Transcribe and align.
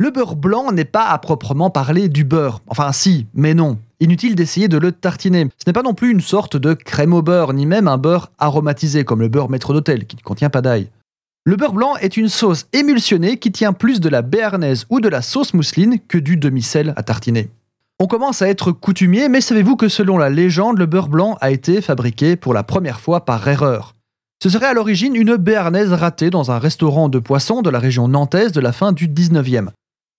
Le 0.00 0.12
beurre 0.12 0.36
blanc 0.36 0.70
n'est 0.70 0.84
pas 0.84 1.08
à 1.08 1.18
proprement 1.18 1.70
parler 1.70 2.08
du 2.08 2.22
beurre. 2.22 2.62
Enfin 2.68 2.92
si, 2.92 3.26
mais 3.34 3.52
non. 3.52 3.78
Inutile 3.98 4.36
d'essayer 4.36 4.68
de 4.68 4.78
le 4.78 4.92
tartiner. 4.92 5.48
Ce 5.58 5.64
n'est 5.66 5.72
pas 5.72 5.82
non 5.82 5.92
plus 5.92 6.12
une 6.12 6.20
sorte 6.20 6.56
de 6.56 6.72
crème 6.72 7.12
au 7.12 7.20
beurre, 7.20 7.52
ni 7.52 7.66
même 7.66 7.88
un 7.88 7.98
beurre 7.98 8.30
aromatisé 8.38 9.04
comme 9.04 9.18
le 9.18 9.28
beurre 9.28 9.50
maître 9.50 9.72
d'hôtel 9.72 10.06
qui 10.06 10.14
ne 10.14 10.22
contient 10.22 10.50
pas 10.50 10.62
d'ail. 10.62 10.88
Le 11.44 11.56
beurre 11.56 11.72
blanc 11.72 11.96
est 11.96 12.16
une 12.16 12.28
sauce 12.28 12.68
émulsionnée 12.72 13.38
qui 13.38 13.50
tient 13.50 13.72
plus 13.72 13.98
de 13.98 14.08
la 14.08 14.22
béarnaise 14.22 14.86
ou 14.88 15.00
de 15.00 15.08
la 15.08 15.20
sauce 15.20 15.52
mousseline 15.52 15.98
que 16.06 16.18
du 16.18 16.36
demi-sel 16.36 16.94
à 16.94 17.02
tartiner. 17.02 17.50
On 17.98 18.06
commence 18.06 18.40
à 18.40 18.48
être 18.48 18.70
coutumier, 18.70 19.28
mais 19.28 19.40
savez-vous 19.40 19.74
que 19.74 19.88
selon 19.88 20.16
la 20.16 20.30
légende, 20.30 20.78
le 20.78 20.86
beurre 20.86 21.08
blanc 21.08 21.36
a 21.40 21.50
été 21.50 21.80
fabriqué 21.80 22.36
pour 22.36 22.54
la 22.54 22.62
première 22.62 23.00
fois 23.00 23.24
par 23.24 23.48
erreur? 23.48 23.96
Ce 24.40 24.48
serait 24.48 24.66
à 24.66 24.74
l'origine 24.74 25.16
une 25.16 25.34
béarnaise 25.34 25.92
ratée 25.92 26.30
dans 26.30 26.52
un 26.52 26.60
restaurant 26.60 27.08
de 27.08 27.18
poissons 27.18 27.62
de 27.62 27.70
la 27.70 27.80
région 27.80 28.06
nantaise 28.06 28.52
de 28.52 28.60
la 28.60 28.70
fin 28.70 28.92
du 28.92 29.08
19e. 29.08 29.70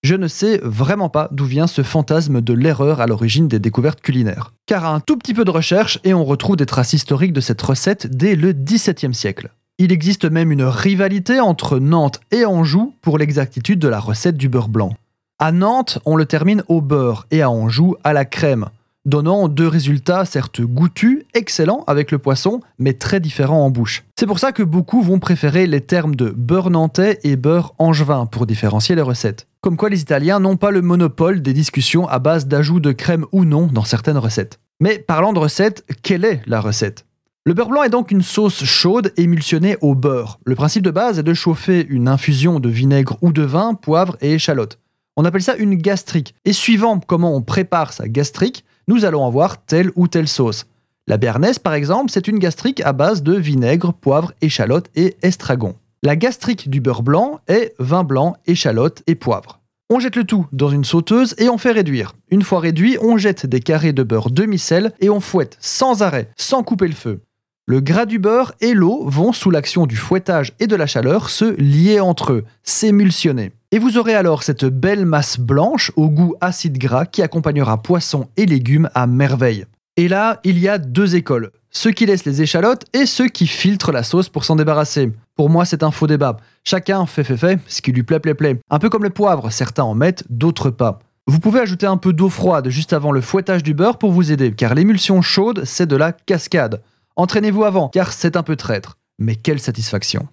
Je 0.02 0.14
ne 0.14 0.28
sais 0.28 0.58
vraiment 0.62 1.10
pas 1.10 1.28
d'où 1.30 1.44
vient 1.44 1.66
ce 1.66 1.82
fantasme 1.82 2.40
de 2.40 2.54
l'erreur 2.54 3.02
à 3.02 3.06
l'origine 3.06 3.48
des 3.48 3.58
découvertes 3.58 4.00
culinaires. 4.00 4.54
Car 4.64 4.86
un 4.86 5.00
tout 5.00 5.18
petit 5.18 5.34
peu 5.34 5.44
de 5.44 5.50
recherche 5.50 6.00
et 6.04 6.14
on 6.14 6.24
retrouve 6.24 6.56
des 6.56 6.64
traces 6.64 6.94
historiques 6.94 7.34
de 7.34 7.42
cette 7.42 7.60
recette 7.60 8.06
dès 8.06 8.34
le 8.34 8.52
XVIIe 8.52 9.14
siècle. 9.14 9.50
Il 9.76 9.92
existe 9.92 10.24
même 10.24 10.52
une 10.52 10.64
rivalité 10.64 11.38
entre 11.38 11.78
Nantes 11.78 12.20
et 12.30 12.46
Anjou 12.46 12.94
pour 13.02 13.18
l'exactitude 13.18 13.78
de 13.78 13.88
la 13.88 14.00
recette 14.00 14.38
du 14.38 14.48
beurre 14.48 14.68
blanc. 14.68 14.94
À 15.38 15.52
Nantes, 15.52 15.98
on 16.06 16.16
le 16.16 16.24
termine 16.24 16.62
au 16.68 16.80
beurre 16.80 17.26
et 17.30 17.42
à 17.42 17.50
Anjou 17.50 17.96
à 18.02 18.14
la 18.14 18.24
crème, 18.24 18.70
donnant 19.04 19.48
deux 19.48 19.68
résultats 19.68 20.24
certes 20.24 20.60
goûtus, 20.60 21.24
excellents 21.34 21.84
avec 21.86 22.10
le 22.10 22.18
poisson, 22.18 22.60
mais 22.78 22.92
très 22.92 23.20
différents 23.20 23.64
en 23.64 23.70
bouche. 23.70 24.04
C'est 24.18 24.26
pour 24.26 24.38
ça 24.38 24.52
que 24.52 24.62
beaucoup 24.62 25.02
vont 25.02 25.18
préférer 25.18 25.66
les 25.66 25.80
termes 25.80 26.14
de 26.14 26.30
beurre 26.30 26.70
nantais 26.70 27.18
et 27.24 27.36
beurre 27.36 27.74
angevin 27.78 28.26
pour 28.26 28.46
différencier 28.46 28.94
les 28.94 29.02
recettes. 29.02 29.46
Comme 29.60 29.76
quoi 29.76 29.90
les 29.90 30.00
Italiens 30.00 30.40
n'ont 30.40 30.56
pas 30.56 30.70
le 30.70 30.82
monopole 30.82 31.42
des 31.42 31.52
discussions 31.52 32.08
à 32.08 32.18
base 32.18 32.46
d'ajout 32.46 32.80
de 32.80 32.92
crème 32.92 33.26
ou 33.32 33.44
non 33.44 33.66
dans 33.66 33.84
certaines 33.84 34.18
recettes. 34.18 34.60
Mais 34.80 34.98
parlant 34.98 35.32
de 35.32 35.38
recettes, 35.38 35.84
quelle 36.02 36.24
est 36.24 36.42
la 36.46 36.60
recette? 36.60 37.04
Le 37.46 37.54
beurre 37.54 37.68
blanc 37.68 37.82
est 37.82 37.90
donc 37.90 38.10
une 38.10 38.22
sauce 38.22 38.64
chaude 38.64 39.12
émulsionnée 39.16 39.76
au 39.80 39.94
beurre. 39.94 40.40
Le 40.44 40.54
principe 40.54 40.82
de 40.82 40.90
base 40.90 41.18
est 41.18 41.22
de 41.22 41.34
chauffer 41.34 41.86
une 41.88 42.06
infusion 42.06 42.60
de 42.60 42.68
vinaigre 42.68 43.16
ou 43.22 43.32
de 43.32 43.42
vin, 43.42 43.74
poivre 43.74 44.16
et 44.20 44.34
échalote. 44.34 44.78
On 45.16 45.24
appelle 45.24 45.42
ça 45.42 45.56
une 45.56 45.74
gastrique. 45.74 46.34
Et 46.44 46.52
suivant 46.52 47.00
comment 47.00 47.34
on 47.34 47.42
prépare 47.42 47.92
sa 47.92 48.08
gastrique, 48.08 48.64
nous 48.90 49.04
allons 49.04 49.24
avoir 49.24 49.64
telle 49.64 49.92
ou 49.94 50.08
telle 50.08 50.26
sauce. 50.26 50.66
La 51.06 51.16
béarnaise, 51.16 51.60
par 51.60 51.74
exemple, 51.74 52.10
c'est 52.10 52.26
une 52.26 52.40
gastrique 52.40 52.80
à 52.80 52.92
base 52.92 53.22
de 53.22 53.34
vinaigre, 53.34 53.92
poivre, 53.92 54.32
échalote 54.42 54.90
et 54.96 55.16
estragon. 55.22 55.76
La 56.02 56.16
gastrique 56.16 56.68
du 56.68 56.80
beurre 56.80 57.04
blanc 57.04 57.38
est 57.46 57.72
vin 57.78 58.02
blanc, 58.02 58.36
échalote 58.48 59.04
et 59.06 59.14
poivre. 59.14 59.60
On 59.90 60.00
jette 60.00 60.16
le 60.16 60.24
tout 60.24 60.46
dans 60.52 60.70
une 60.70 60.84
sauteuse 60.84 61.36
et 61.38 61.48
on 61.48 61.56
fait 61.56 61.70
réduire. 61.70 62.14
Une 62.32 62.42
fois 62.42 62.58
réduit, 62.58 62.98
on 63.00 63.16
jette 63.16 63.46
des 63.46 63.60
carrés 63.60 63.92
de 63.92 64.02
beurre 64.02 64.32
demi-sel 64.32 64.92
et 64.98 65.08
on 65.08 65.20
fouette 65.20 65.56
sans 65.60 66.02
arrêt, 66.02 66.28
sans 66.36 66.64
couper 66.64 66.88
le 66.88 66.94
feu. 66.94 67.20
Le 67.66 67.80
gras 67.80 68.06
du 68.06 68.18
beurre 68.18 68.54
et 68.60 68.74
l'eau 68.74 69.04
vont, 69.06 69.32
sous 69.32 69.52
l'action 69.52 69.86
du 69.86 69.94
fouettage 69.94 70.52
et 70.58 70.66
de 70.66 70.74
la 70.74 70.88
chaleur, 70.88 71.30
se 71.30 71.44
lier 71.60 72.00
entre 72.00 72.32
eux, 72.32 72.44
s'émulsionner. 72.64 73.52
Et 73.72 73.78
vous 73.78 73.98
aurez 73.98 74.16
alors 74.16 74.42
cette 74.42 74.64
belle 74.64 75.06
masse 75.06 75.38
blanche 75.38 75.92
au 75.94 76.10
goût 76.10 76.34
acide 76.40 76.76
gras 76.76 77.06
qui 77.06 77.22
accompagnera 77.22 77.80
poisson 77.80 78.26
et 78.36 78.44
légumes 78.44 78.90
à 78.94 79.06
merveille. 79.06 79.64
Et 79.96 80.08
là, 80.08 80.40
il 80.42 80.58
y 80.58 80.68
a 80.68 80.78
deux 80.78 81.14
écoles. 81.14 81.52
Ceux 81.70 81.92
qui 81.92 82.04
laissent 82.04 82.24
les 82.24 82.42
échalotes 82.42 82.84
et 82.92 83.06
ceux 83.06 83.28
qui 83.28 83.46
filtrent 83.46 83.92
la 83.92 84.02
sauce 84.02 84.28
pour 84.28 84.44
s'en 84.44 84.56
débarrasser. 84.56 85.12
Pour 85.36 85.50
moi, 85.50 85.64
c'est 85.64 85.84
un 85.84 85.92
faux 85.92 86.08
débat. 86.08 86.38
Chacun 86.64 87.06
fait 87.06 87.22
fait 87.22 87.36
fait 87.36 87.60
ce 87.68 87.80
qui 87.80 87.92
lui 87.92 88.02
plaît 88.02 88.18
plaît 88.18 88.34
plaît. 88.34 88.58
Un 88.70 88.80
peu 88.80 88.90
comme 88.90 89.04
le 89.04 89.10
poivre, 89.10 89.52
certains 89.52 89.84
en 89.84 89.94
mettent, 89.94 90.24
d'autres 90.30 90.70
pas. 90.70 90.98
Vous 91.28 91.38
pouvez 91.38 91.60
ajouter 91.60 91.86
un 91.86 91.96
peu 91.96 92.12
d'eau 92.12 92.28
froide 92.28 92.70
juste 92.70 92.92
avant 92.92 93.12
le 93.12 93.20
fouettage 93.20 93.62
du 93.62 93.72
beurre 93.72 93.98
pour 93.98 94.10
vous 94.10 94.32
aider, 94.32 94.52
car 94.52 94.74
l'émulsion 94.74 95.22
chaude, 95.22 95.62
c'est 95.64 95.86
de 95.86 95.94
la 95.94 96.10
cascade. 96.10 96.82
Entraînez-vous 97.14 97.62
avant, 97.62 97.88
car 97.90 98.12
c'est 98.12 98.36
un 98.36 98.42
peu 98.42 98.56
traître. 98.56 98.96
Mais 99.20 99.36
quelle 99.36 99.60
satisfaction 99.60 100.26